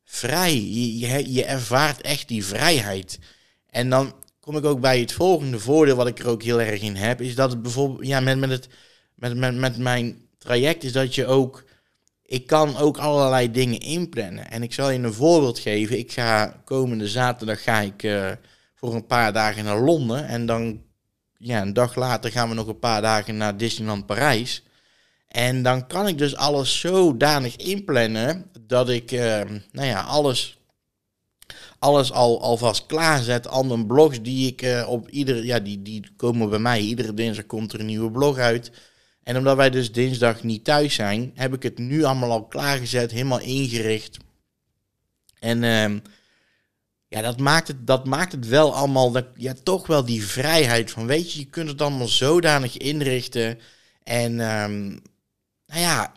vrij. 0.06 0.56
Je, 0.56 0.98
je, 0.98 1.34
je 1.34 1.46
ervaart 1.46 2.02
echt 2.02 2.28
die 2.28 2.46
vrijheid. 2.46 3.20
En 3.70 3.90
dan 3.90 4.14
kom 4.40 4.58
ik 4.58 4.66
ook 4.66 4.80
bij 4.80 5.00
het 5.00 5.12
volgende 5.12 5.60
voordeel 5.60 5.96
wat 5.96 6.08
ik 6.08 6.20
er 6.20 6.28
ook 6.28 6.44
heel 6.44 6.62
erg 6.62 6.82
in 6.82 6.96
heb, 6.96 7.22
is 7.22 7.36
dat 7.36 7.52
het 7.52 7.62
bijvoorbeeld, 7.62 8.08
ja, 8.08 8.20
met, 8.20 8.38
met, 8.38 8.50
het, 8.50 8.68
met, 9.16 9.38
met, 9.38 9.56
met 9.56 9.78
mijn 9.78 10.18
traject 10.38 10.84
is 10.84 10.92
dat 10.92 11.16
je 11.16 11.26
ook, 11.26 11.64
ik 12.26 12.48
kan 12.48 12.78
ook 12.78 12.98
allerlei 12.98 13.52
dingen 13.52 13.80
inplannen. 13.80 14.52
En 14.52 14.64
ik 14.64 14.74
zal 14.74 14.90
je 14.90 15.00
een 15.00 15.14
voorbeeld 15.14 15.60
geven. 15.60 15.98
Ik 15.98 16.12
ga 16.12 16.62
komende 16.66 17.08
zaterdag 17.08 17.64
ga 17.64 17.80
ik 17.80 18.04
uh, 18.04 18.32
voor 18.76 18.96
een 18.96 19.06
paar 19.06 19.34
dagen 19.34 19.64
naar 19.64 19.80
Londen 19.80 20.28
en 20.28 20.46
dan, 20.46 20.82
ja, 21.38 21.62
een 21.62 21.74
dag 21.74 21.96
later 21.96 22.32
gaan 22.32 22.50
we 22.50 22.56
nog 22.56 22.68
een 22.68 22.80
paar 22.80 23.02
dagen 23.02 23.38
naar 23.38 23.58
Disneyland 23.58 24.06
Parijs. 24.06 24.64
En 25.28 25.64
dan 25.64 25.88
kan 25.88 26.08
ik 26.08 26.18
dus 26.18 26.36
alles 26.36 26.80
zodanig 26.80 27.56
inplannen 27.56 28.52
dat 28.68 28.90
ik, 28.90 29.12
uh, 29.12 29.42
nou 29.72 29.88
ja, 29.88 30.02
alles 30.02 30.58
alles 31.80 32.12
al, 32.12 32.42
alvast 32.42 32.86
klaarzet. 32.86 33.48
Andere 33.48 33.86
blogs 33.86 34.22
die 34.22 34.48
ik 34.48 34.62
uh, 34.62 34.86
op 34.90 35.10
iedere, 35.10 35.46
ja, 35.46 35.60
die, 35.60 35.82
die 35.82 36.12
komen 36.16 36.50
bij 36.50 36.60
mij. 36.60 36.80
Iedere 36.80 37.14
dinsdag 37.14 37.46
komt 37.46 37.74
er 37.74 37.80
een 37.80 37.86
nieuwe 37.86 38.12
blog 38.12 38.38
uit. 38.38 38.72
En 39.24 39.38
omdat 39.38 39.56
wij 39.56 39.70
dus 39.70 39.92
dinsdag 39.92 40.44
niet 40.44 40.64
thuis 40.64 40.94
zijn, 40.94 41.32
heb 41.36 41.54
ik 41.54 41.64
het 41.64 41.78
nu 41.78 42.04
allemaal 42.04 42.32
al 42.32 42.46
klaargezet, 42.46 43.12
helemaal 43.12 43.40
ingericht. 43.40 44.18
En 45.40 45.64
uh, 45.64 46.00
ja, 47.08 47.22
dat 47.22 47.40
maakt, 47.40 47.68
het, 47.68 47.88
dat 47.88 48.06
maakt 48.06 48.32
het 48.32 48.48
wel 48.48 48.76
allemaal, 48.76 49.12
dat, 49.12 49.26
ja, 49.36 49.54
toch 49.64 49.88
wel 49.88 50.06
die 50.06 50.26
vrijheid 50.26 50.92
van, 50.92 51.06
weet 51.06 51.34
je, 51.34 51.40
je 51.40 51.46
kunt 51.46 51.70
het 51.70 51.82
allemaal 51.82 52.08
zodanig 52.08 52.78
inrichten. 52.78 53.60
En 54.04 54.32
um, 54.40 55.02
nou 55.66 55.82
ja, 55.82 56.14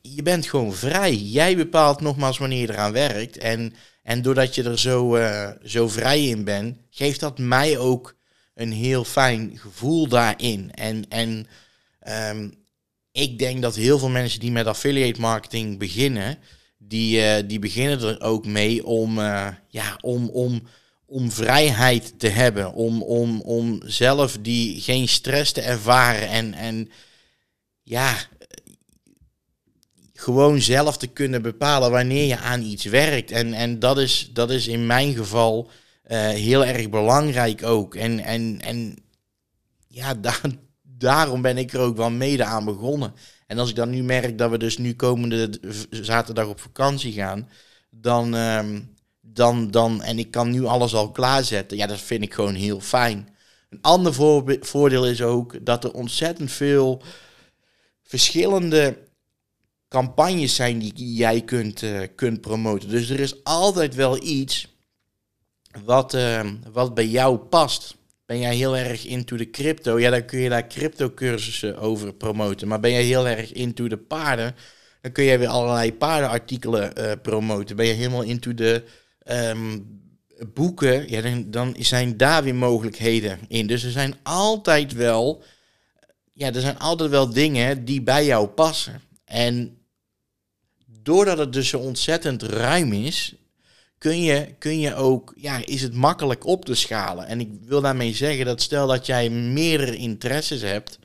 je 0.00 0.22
bent 0.22 0.46
gewoon 0.46 0.72
vrij. 0.72 1.14
Jij 1.14 1.56
bepaalt 1.56 2.00
nogmaals 2.00 2.38
wanneer 2.38 2.60
je 2.60 2.70
eraan 2.70 2.92
werkt. 2.92 3.38
En 3.38 3.74
en 4.02 4.22
doordat 4.22 4.54
je 4.54 4.62
er 4.62 4.78
zo, 4.78 5.16
uh, 5.16 5.50
zo 5.64 5.88
vrij 5.88 6.24
in 6.24 6.44
bent, 6.44 6.76
geeft 6.90 7.20
dat 7.20 7.38
mij 7.38 7.78
ook 7.78 8.16
een 8.54 8.72
heel 8.72 9.04
fijn 9.04 9.58
gevoel 9.58 10.08
daarin. 10.08 10.70
En, 10.74 11.08
en 11.08 11.46
um, 12.30 12.54
ik 13.12 13.38
denk 13.38 13.62
dat 13.62 13.74
heel 13.74 13.98
veel 13.98 14.08
mensen 14.08 14.40
die 14.40 14.50
met 14.50 14.66
affiliate 14.66 15.20
marketing 15.20 15.78
beginnen, 15.78 16.38
die, 16.78 17.18
uh, 17.18 17.34
die 17.46 17.58
beginnen 17.58 18.00
er 18.00 18.20
ook 18.20 18.46
mee 18.46 18.86
om, 18.86 19.18
uh, 19.18 19.48
ja, 19.68 19.98
om, 20.00 20.28
om, 20.28 20.62
om 21.06 21.30
vrijheid 21.32 22.18
te 22.18 22.28
hebben. 22.28 22.72
Om, 22.72 23.02
om, 23.02 23.40
om 23.40 23.80
zelf 23.84 24.38
die 24.40 24.80
geen 24.80 25.08
stress 25.08 25.52
te 25.52 25.60
ervaren. 25.60 26.28
En, 26.28 26.54
en 26.54 26.90
ja, 27.82 28.16
gewoon 30.20 30.60
zelf 30.60 30.96
te 30.96 31.06
kunnen 31.06 31.42
bepalen 31.42 31.90
wanneer 31.90 32.26
je 32.26 32.38
aan 32.38 32.62
iets 32.62 32.84
werkt. 32.84 33.30
En, 33.30 33.52
en 33.52 33.78
dat, 33.78 33.98
is, 33.98 34.30
dat 34.32 34.50
is 34.50 34.66
in 34.66 34.86
mijn 34.86 35.14
geval 35.14 35.70
uh, 36.10 36.28
heel 36.28 36.64
erg 36.64 36.90
belangrijk 36.90 37.64
ook. 37.64 37.94
En, 37.94 38.18
en, 38.18 38.60
en 38.60 38.96
ja, 39.88 40.14
daar, 40.26 40.40
daarom 40.82 41.42
ben 41.42 41.58
ik 41.58 41.72
er 41.72 41.80
ook 41.80 41.96
wel 41.96 42.10
mede 42.10 42.44
aan 42.44 42.64
begonnen. 42.64 43.14
En 43.46 43.58
als 43.58 43.68
ik 43.70 43.76
dan 43.76 43.90
nu 43.90 44.02
merk 44.02 44.38
dat 44.38 44.50
we 44.50 44.58
dus 44.58 44.78
nu 44.78 44.94
komende 44.94 45.50
zaterdag 45.90 46.46
op 46.46 46.60
vakantie 46.60 47.12
gaan, 47.12 47.48
dan, 47.90 48.34
um, 48.34 48.94
dan, 49.20 49.70
dan 49.70 50.02
en 50.02 50.18
ik 50.18 50.30
kan 50.30 50.50
nu 50.50 50.64
alles 50.64 50.94
al 50.94 51.10
klaarzetten, 51.10 51.76
ja, 51.76 51.86
dat 51.86 52.00
vind 52.00 52.22
ik 52.22 52.34
gewoon 52.34 52.54
heel 52.54 52.80
fijn. 52.80 53.28
Een 53.68 53.82
ander 53.82 54.14
voordeel 54.60 55.06
is 55.06 55.22
ook 55.22 55.64
dat 55.66 55.84
er 55.84 55.92
ontzettend 55.92 56.50
veel 56.50 57.02
verschillende 58.02 59.08
campagnes 59.90 60.54
zijn 60.54 60.78
die 60.78 61.14
jij 61.14 61.40
kunt, 61.40 61.82
uh, 61.82 62.00
kunt 62.14 62.40
promoten. 62.40 62.88
Dus 62.88 63.10
er 63.10 63.20
is 63.20 63.44
altijd 63.44 63.94
wel 63.94 64.22
iets 64.22 64.68
wat, 65.84 66.14
uh, 66.14 66.50
wat 66.72 66.94
bij 66.94 67.06
jou 67.06 67.38
past. 67.38 67.96
Ben 68.26 68.38
jij 68.38 68.54
heel 68.54 68.76
erg 68.76 69.06
into 69.06 69.36
de 69.36 69.50
crypto? 69.50 69.98
Ja, 69.98 70.10
dan 70.10 70.24
kun 70.24 70.38
je 70.38 70.48
daar 70.48 70.66
crypto 70.66 71.10
cursussen 71.14 71.78
over 71.78 72.14
promoten. 72.14 72.68
Maar 72.68 72.80
ben 72.80 72.90
je 72.90 73.02
heel 73.02 73.28
erg 73.28 73.52
into 73.52 73.88
de 73.88 73.96
paarden? 73.96 74.54
Dan 75.00 75.12
kun 75.12 75.24
je 75.24 75.38
weer 75.38 75.48
allerlei 75.48 75.94
paardenartikelen 75.94 76.92
uh, 76.98 77.12
promoten. 77.22 77.76
Ben 77.76 77.86
je 77.86 77.92
helemaal 77.92 78.22
into 78.22 78.54
de 78.54 78.84
um, 79.30 80.00
boeken? 80.54 81.10
Ja, 81.10 81.20
dan, 81.20 81.50
dan 81.50 81.74
zijn 81.78 82.16
daar 82.16 82.42
weer 82.42 82.54
mogelijkheden 82.54 83.38
in. 83.48 83.66
Dus 83.66 83.84
er 83.84 83.90
zijn 83.90 84.14
altijd 84.22 84.92
wel... 84.92 85.42
Ja, 86.32 86.52
er 86.52 86.60
zijn 86.60 86.78
altijd 86.78 87.10
wel 87.10 87.32
dingen 87.32 87.84
die 87.84 88.02
bij 88.02 88.24
jou 88.24 88.46
passen. 88.46 89.00
En 89.24 89.79
doordat 91.02 91.38
het 91.38 91.52
dus 91.52 91.68
zo 91.68 91.78
ontzettend 91.78 92.42
ruim 92.42 92.92
is, 92.92 93.34
kun 93.98 94.22
je, 94.22 94.54
kun 94.58 94.80
je 94.80 94.94
ook, 94.94 95.34
ja, 95.36 95.66
is 95.66 95.82
het 95.82 95.94
makkelijk 95.94 96.46
op 96.46 96.64
te 96.64 96.74
schalen. 96.74 97.26
En 97.26 97.40
ik 97.40 97.48
wil 97.64 97.80
daarmee 97.80 98.14
zeggen 98.14 98.44
dat 98.44 98.62
stel 98.62 98.86
dat 98.86 99.06
jij 99.06 99.30
meerdere 99.30 99.96
interesses 99.96 100.62
hebt, 100.62 100.98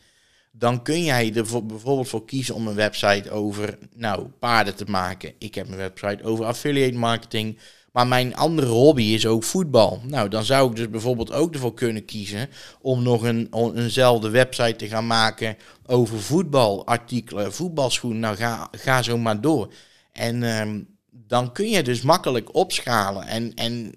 dan 0.52 0.84
kun 0.84 1.04
jij 1.04 1.34
er 1.36 1.48
voor, 1.48 1.66
bijvoorbeeld 1.66 2.08
voor 2.08 2.26
kiezen 2.26 2.56
om 2.56 2.68
een 2.68 2.76
website 2.76 3.32
over, 3.32 3.78
nou, 3.96 4.28
paarden 4.40 4.76
te 4.76 4.86
maken. 4.88 5.34
Ik 5.38 5.56
heb 5.56 5.68
een 5.68 5.76
website 5.76 6.24
over 6.24 6.46
affiliate 6.46 6.98
marketing. 6.98 7.58
Maar 7.96 8.08
mijn 8.08 8.36
andere 8.36 8.68
hobby 8.68 9.04
is 9.04 9.26
ook 9.26 9.44
voetbal. 9.44 10.02
Nou, 10.04 10.30
dan 10.30 10.44
zou 10.44 10.70
ik 10.70 10.76
dus 10.76 10.90
bijvoorbeeld 10.90 11.32
ook 11.32 11.54
ervoor 11.54 11.74
kunnen 11.74 12.06
kiezen 12.06 12.50
om 12.82 13.04
nog 13.04 13.24
een, 13.24 13.48
eenzelfde 13.76 14.30
website 14.30 14.76
te 14.76 14.88
gaan 14.88 15.08
maken 15.08 15.58
over 15.86 16.22
voetbalartikelen, 16.22 17.54
voetbalschoenen. 17.54 18.20
Nou, 18.20 18.36
ga, 18.36 18.68
ga 18.72 19.02
zo 19.02 19.18
maar 19.18 19.42
door. 19.42 19.74
En 20.12 20.44
um, 20.44 20.88
dan 21.10 21.52
kun 21.52 21.70
je 21.70 21.84
dus 21.84 22.02
makkelijk 22.02 22.56
opschalen. 22.56 23.28
En, 23.28 23.54
en 23.54 23.96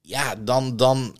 ja, 0.00 0.34
dan, 0.34 0.76
dan, 0.76 1.16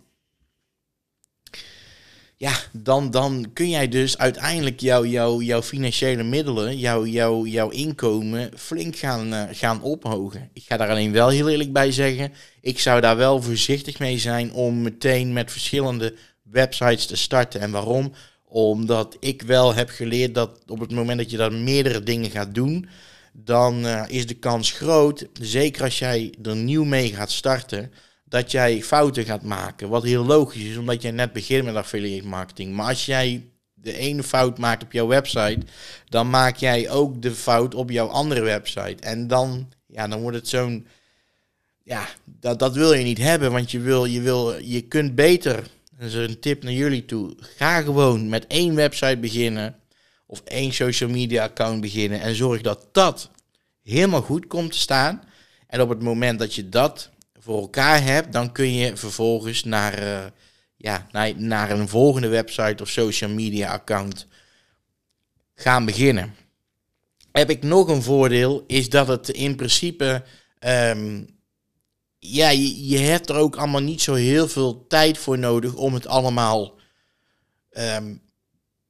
ja, 2.36 2.52
dan, 2.72 3.10
dan 3.10 3.50
kun 3.52 3.68
jij 3.68 3.88
dus 3.88 4.18
uiteindelijk 4.18 4.80
jouw 4.80 5.04
jou, 5.04 5.44
jouw 5.44 5.62
financiële 5.62 6.22
middelen, 6.22 6.78
jouw 6.78 7.06
jou, 7.06 7.48
jouw 7.48 7.68
inkomen 7.68 8.50
flink 8.56 8.96
gaan, 8.96 9.32
uh, 9.32 9.42
gaan 9.50 9.82
ophogen. 9.82 10.50
Ik 10.52 10.62
ga 10.66 10.76
daar 10.76 10.88
alleen 10.88 11.12
wel 11.12 11.28
heel 11.28 11.48
eerlijk 11.48 11.72
bij 11.72 11.92
zeggen, 11.92 12.32
ik 12.60 12.78
zou 12.78 13.00
daar 13.00 13.16
wel 13.16 13.42
voorzichtig 13.42 13.98
mee 13.98 14.18
zijn 14.18 14.52
om 14.52 14.82
meteen 14.82 15.32
met 15.32 15.50
verschillende 15.50 16.14
websites 16.42 17.06
te 17.06 17.16
starten. 17.16 17.60
En 17.60 17.70
waarom? 17.70 18.12
Omdat 18.44 19.16
ik 19.20 19.42
wel 19.42 19.74
heb 19.74 19.88
geleerd 19.88 20.34
dat 20.34 20.58
op 20.66 20.80
het 20.80 20.92
moment 20.92 21.18
dat 21.18 21.30
je 21.30 21.36
daar 21.36 21.52
meerdere 21.52 22.02
dingen 22.02 22.30
gaat 22.30 22.54
doen, 22.54 22.88
dan 23.32 23.86
uh, 23.86 24.02
is 24.06 24.26
de 24.26 24.34
kans 24.34 24.70
groot, 24.70 25.26
zeker 25.40 25.82
als 25.82 25.98
jij 25.98 26.34
er 26.42 26.56
nieuw 26.56 26.84
mee 26.84 27.12
gaat 27.12 27.30
starten, 27.30 27.92
dat 28.34 28.50
jij 28.50 28.82
fouten 28.82 29.24
gaat 29.24 29.42
maken. 29.42 29.88
Wat 29.88 30.02
heel 30.02 30.24
logisch 30.24 30.62
is, 30.62 30.76
omdat 30.76 31.02
jij 31.02 31.10
net 31.10 31.32
begint 31.32 31.64
met 31.64 31.74
affiliate 31.74 32.26
marketing. 32.26 32.74
Maar 32.74 32.88
als 32.88 33.06
jij 33.06 33.48
de 33.74 33.96
ene 33.96 34.22
fout 34.22 34.58
maakt 34.58 34.82
op 34.82 34.92
jouw 34.92 35.06
website, 35.06 35.58
dan 36.08 36.30
maak 36.30 36.56
jij 36.56 36.90
ook 36.90 37.22
de 37.22 37.30
fout 37.30 37.74
op 37.74 37.90
jouw 37.90 38.06
andere 38.06 38.40
website. 38.40 38.96
En 39.00 39.26
dan, 39.26 39.68
ja, 39.86 40.08
dan 40.08 40.20
wordt 40.20 40.36
het 40.36 40.48
zo'n. 40.48 40.86
Ja, 41.82 42.08
dat, 42.24 42.58
dat 42.58 42.74
wil 42.74 42.92
je 42.92 43.04
niet 43.04 43.18
hebben, 43.18 43.52
want 43.52 43.70
je, 43.70 43.80
wil, 43.80 44.04
je, 44.04 44.20
wil, 44.20 44.58
je 44.62 44.80
kunt 44.80 45.14
beter. 45.14 45.66
Dat 45.98 46.08
is 46.08 46.14
een 46.14 46.40
tip 46.40 46.62
naar 46.62 46.72
jullie 46.72 47.04
toe. 47.04 47.36
Ga 47.38 47.82
gewoon 47.82 48.28
met 48.28 48.46
één 48.46 48.74
website 48.74 49.18
beginnen 49.18 49.76
of 50.26 50.40
één 50.44 50.72
social 50.72 51.10
media 51.10 51.42
account 51.42 51.80
beginnen 51.80 52.20
en 52.20 52.34
zorg 52.34 52.60
dat 52.60 52.88
dat 52.92 53.30
helemaal 53.82 54.22
goed 54.22 54.46
komt 54.46 54.72
te 54.72 54.78
staan. 54.78 55.22
En 55.66 55.80
op 55.80 55.88
het 55.88 56.02
moment 56.02 56.38
dat 56.38 56.54
je 56.54 56.68
dat 56.68 57.12
voor 57.44 57.60
elkaar 57.60 58.02
hebt, 58.02 58.32
dan 58.32 58.52
kun 58.52 58.72
je 58.72 58.96
vervolgens 58.96 59.64
naar, 59.64 60.02
uh, 60.02 60.24
ja, 60.76 61.06
naar, 61.12 61.32
naar 61.36 61.70
een 61.70 61.88
volgende 61.88 62.28
website 62.28 62.82
of 62.82 62.88
social 62.88 63.30
media 63.30 63.72
account 63.72 64.26
gaan 65.54 65.84
beginnen. 65.84 66.34
Heb 67.32 67.50
ik 67.50 67.62
nog 67.62 67.88
een 67.88 68.02
voordeel, 68.02 68.64
is 68.66 68.88
dat 68.88 69.08
het 69.08 69.28
in 69.28 69.56
principe, 69.56 70.24
um, 70.60 71.26
ja, 72.18 72.48
je, 72.48 72.88
je, 72.88 72.98
hebt 72.98 73.28
er 73.28 73.36
ook 73.36 73.56
allemaal 73.56 73.82
niet 73.82 74.02
zo 74.02 74.14
heel 74.14 74.48
veel 74.48 74.86
tijd 74.86 75.18
voor 75.18 75.38
nodig 75.38 75.74
om 75.74 75.94
het 75.94 76.06
allemaal 76.06 76.78
um, 77.70 78.20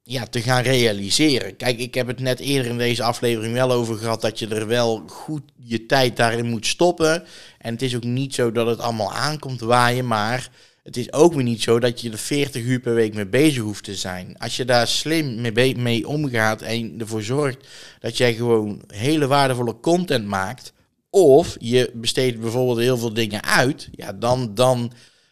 ja, 0.07 0.25
te 0.25 0.41
gaan 0.41 0.61
realiseren. 0.63 1.55
Kijk, 1.55 1.79
ik 1.79 1.93
heb 1.93 2.07
het 2.07 2.19
net 2.19 2.39
eerder 2.39 2.71
in 2.71 2.77
deze 2.77 3.03
aflevering 3.03 3.53
wel 3.53 3.71
over 3.71 3.95
gehad 3.95 4.21
dat 4.21 4.39
je 4.39 4.47
er 4.47 4.67
wel 4.67 5.03
goed 5.07 5.41
je 5.55 5.85
tijd 5.85 6.17
daarin 6.17 6.49
moet 6.49 6.67
stoppen. 6.67 7.23
En 7.57 7.73
het 7.73 7.81
is 7.81 7.95
ook 7.95 8.03
niet 8.03 8.33
zo 8.33 8.51
dat 8.51 8.67
het 8.67 8.79
allemaal 8.79 9.11
aankomt 9.11 9.59
waaien, 9.59 10.07
maar 10.07 10.49
het 10.83 10.97
is 10.97 11.13
ook 11.13 11.33
weer 11.33 11.43
niet 11.43 11.61
zo 11.61 11.79
dat 11.79 12.01
je 12.01 12.11
er 12.11 12.17
40 12.17 12.63
uur 12.63 12.79
per 12.79 12.93
week 12.93 13.13
mee 13.13 13.27
bezig 13.27 13.61
hoeft 13.61 13.83
te 13.83 13.95
zijn. 13.95 14.37
Als 14.37 14.55
je 14.55 14.65
daar 14.65 14.87
slim 14.87 15.53
mee, 15.81 16.07
omgaat 16.07 16.61
en 16.61 16.99
ervoor 16.99 17.23
zorgt 17.23 17.67
dat 17.99 18.17
jij 18.17 18.33
gewoon 18.33 18.81
hele 18.87 19.27
waardevolle 19.27 19.79
content 19.79 20.25
maakt, 20.25 20.73
of 21.09 21.55
je 21.59 21.91
besteedt 21.93 22.39
bijvoorbeeld 22.39 22.77
heel 22.77 22.97
veel 22.97 23.13
dingen 23.13 23.43
uit, 23.43 23.89
ja, 23.91 24.13
dan, 24.13 24.55
dan, 24.55 24.91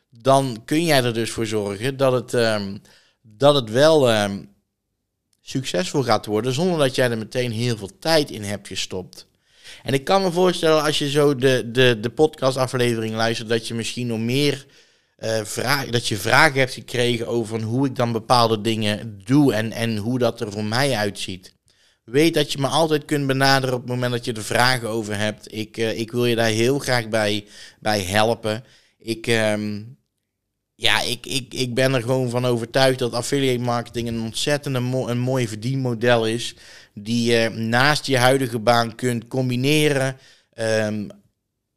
dan 0.09 0.61
kun 0.65 0.83
jij 0.83 1.03
er 1.03 1.13
dus 1.13 1.29
voor 1.29 1.45
zorgen 1.45 1.97
dat 1.97 2.11
het, 2.13 2.33
um, 2.33 2.81
dat 3.21 3.55
het 3.55 3.69
wel 3.69 4.23
um, 4.23 4.51
succesvol 5.43 6.03
gaat 6.03 6.25
worden 6.25 6.53
zonder 6.53 6.79
dat 6.79 6.95
jij 6.95 7.11
er 7.11 7.17
meteen 7.17 7.51
heel 7.51 7.77
veel 7.77 7.99
tijd 7.99 8.31
in 8.31 8.43
hebt 8.43 8.67
gestopt. 8.67 9.27
En 9.83 9.93
ik 9.93 10.03
kan 10.03 10.21
me 10.21 10.31
voorstellen 10.31 10.83
als 10.83 10.99
je 10.99 11.09
zo 11.09 11.35
de, 11.35 11.69
de, 11.71 11.97
de 11.99 12.09
podcastaflevering 12.09 13.15
luistert, 13.15 13.49
dat 13.49 13.67
je 13.67 13.73
misschien 13.73 14.07
nog 14.07 14.19
meer 14.19 14.65
uh, 15.19 15.43
vraag, 15.43 15.85
dat 15.85 16.07
je 16.07 16.17
vragen 16.17 16.59
hebt 16.59 16.73
gekregen 16.73 17.27
over 17.27 17.61
hoe 17.61 17.85
ik 17.85 17.95
dan 17.95 18.11
bepaalde 18.11 18.61
dingen 18.61 19.21
doe 19.25 19.53
en, 19.53 19.71
en 19.71 19.97
hoe 19.97 20.19
dat 20.19 20.41
er 20.41 20.51
voor 20.51 20.63
mij 20.63 20.95
uitziet. 20.95 21.53
Weet 22.03 22.33
dat 22.33 22.51
je 22.51 22.59
me 22.59 22.67
altijd 22.67 23.05
kunt 23.05 23.27
benaderen 23.27 23.75
op 23.75 23.81
het 23.81 23.89
moment 23.89 24.11
dat 24.11 24.25
je 24.25 24.33
er 24.33 24.43
vragen 24.43 24.89
over 24.89 25.17
hebt. 25.17 25.53
Ik, 25.53 25.77
uh, 25.77 25.99
ik 25.99 26.11
wil 26.11 26.25
je 26.25 26.35
daar 26.35 26.49
heel 26.49 26.79
graag 26.79 27.09
bij, 27.09 27.45
bij 27.79 28.01
helpen. 28.01 28.63
Ik, 28.97 29.27
um, 29.27 29.97
ja, 30.83 31.01
ik, 31.01 31.25
ik, 31.25 31.53
ik 31.53 31.73
ben 31.73 31.93
er 31.93 32.01
gewoon 32.01 32.29
van 32.29 32.45
overtuigd 32.45 32.99
dat 32.99 33.13
affiliate 33.13 33.63
marketing 33.63 34.07
een 34.07 34.21
ontzettend 34.21 34.75
een 34.75 35.19
mooi 35.19 35.47
verdienmodel 35.47 36.27
is. 36.27 36.55
Die 36.93 37.31
je 37.31 37.49
naast 37.49 38.05
je 38.05 38.17
huidige 38.17 38.59
baan 38.59 38.95
kunt 38.95 39.27
combineren. 39.27 40.17
Um, 40.59 41.07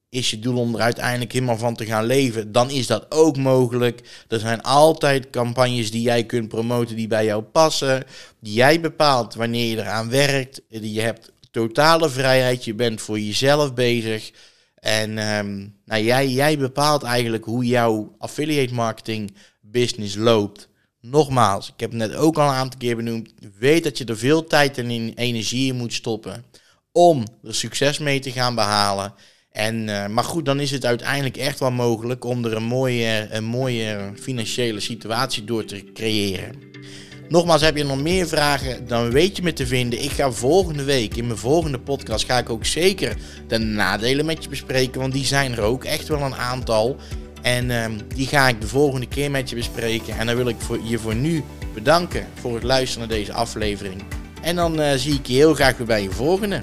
is 0.09 0.31
je 0.31 0.39
doel 0.39 0.59
om 0.59 0.75
er 0.75 0.81
uiteindelijk 0.81 1.33
helemaal 1.33 1.59
van 1.59 1.75
te 1.75 1.85
gaan 1.85 2.05
leven, 2.05 2.53
dan 2.53 2.71
is 2.71 2.87
dat 2.87 3.07
ook 3.09 3.37
mogelijk. 3.37 4.25
Er 4.29 4.39
zijn 4.39 4.63
altijd 4.63 5.31
campagnes 5.31 5.91
die 5.91 6.03
jij 6.03 6.25
kunt 6.25 6.49
promoten 6.49 6.97
die 6.97 7.07
bij 7.07 7.25
jou 7.25 7.43
passen, 7.43 8.05
die 8.41 8.55
jij 8.55 8.81
bepaalt 8.81 9.35
wanneer 9.35 9.71
je 9.71 9.77
eraan 9.77 10.11
werkt. 10.11 10.61
Je 10.69 11.01
hebt 11.01 11.33
totale 11.51 12.11
vrijheid, 12.11 12.65
je 12.65 12.75
bent 12.75 13.01
voor 13.01 13.19
jezelf 13.21 13.75
bezig. 13.75 14.33
En 14.81 15.19
um, 15.19 15.77
nou, 15.85 16.03
jij, 16.03 16.29
jij 16.29 16.59
bepaalt 16.59 17.03
eigenlijk 17.03 17.45
hoe 17.45 17.65
jouw 17.65 18.15
affiliate 18.19 18.75
marketing 18.75 19.35
business 19.61 20.15
loopt. 20.15 20.69
Nogmaals, 21.01 21.69
ik 21.69 21.81
heb 21.81 21.91
het 21.91 21.99
net 21.99 22.15
ook 22.15 22.39
al 22.39 22.49
een 22.49 22.55
aantal 22.55 22.79
keer 22.79 22.97
benoemd. 22.97 23.33
Weet 23.59 23.85
dat 23.85 23.99
je 23.99 24.05
er 24.05 24.19
veel 24.19 24.45
tijd 24.45 24.79
en 24.79 24.91
energie 25.15 25.73
in 25.73 25.77
moet 25.77 25.93
stoppen 25.93 26.45
om 26.93 27.25
er 27.43 27.55
succes 27.55 27.99
mee 27.99 28.21
te 28.21 28.33
gaan 28.33 28.55
behalen. 28.55 29.15
En, 29.51 29.89
uh, 29.89 30.07
maar 30.07 30.25
goed, 30.25 30.45
dan 30.45 30.61
is 30.61 30.71
het 30.71 30.85
uiteindelijk 30.85 31.37
echt 31.37 31.59
wel 31.59 31.71
mogelijk 31.71 32.25
om 32.25 32.45
er 32.45 32.57
een 32.57 32.63
mooie, 32.63 33.29
een 33.31 33.45
mooie 33.45 34.13
financiële 34.21 34.81
situatie 34.81 35.45
door 35.45 35.65
te 35.65 35.85
creëren. 35.95 36.76
Nogmaals, 37.29 37.61
heb 37.61 37.77
je 37.77 37.85
nog 37.85 38.03
meer 38.03 38.29
vragen, 38.29 38.87
dan 38.87 39.11
weet 39.11 39.37
je 39.37 39.43
me 39.43 39.53
te 39.53 39.67
vinden. 39.67 40.03
Ik 40.03 40.11
ga 40.11 40.31
volgende 40.31 40.85
week, 40.85 41.17
in 41.17 41.27
mijn 41.27 41.39
volgende 41.39 41.79
podcast, 41.79 42.25
ga 42.25 42.39
ik 42.39 42.51
ook 42.51 42.65
zeker 42.65 43.17
de 43.49 43.59
nadelen 43.59 44.27
met 44.27 44.43
je 44.43 44.49
bespreken. 44.49 45.01
Want 45.01 45.13
die 45.13 45.25
zijn 45.25 45.53
er 45.53 45.61
ook 45.61 45.85
echt 45.85 46.09
wel 46.09 46.21
een 46.21 46.35
aantal. 46.35 46.97
En 47.43 47.71
uh, 47.71 47.85
die 48.15 48.27
ga 48.27 48.49
ik 48.49 48.61
de 48.61 48.67
volgende 48.67 49.07
keer 49.07 49.31
met 49.31 49.51
je 49.51 49.57
bespreken. 49.57 50.19
En 50.19 50.27
dan 50.27 50.37
wil 50.37 50.49
ik 50.49 50.57
voor, 50.59 50.79
je 50.83 50.99
voor 50.99 51.15
nu 51.15 51.45
bedanken 51.75 52.27
voor 52.41 52.55
het 52.55 52.63
luisteren 52.63 53.09
naar 53.09 53.17
deze 53.17 53.33
aflevering. 53.33 54.03
En 54.43 54.57
dan 54.57 54.81
uh, 54.81 54.93
zie 54.93 55.15
ik 55.15 55.27
je 55.27 55.35
heel 55.35 55.55
graag 55.55 55.77
weer 55.77 55.87
bij 55.87 56.03
je 56.03 56.11
volgende. 56.11 56.61